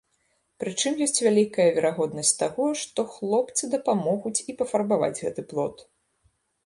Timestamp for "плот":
5.53-5.77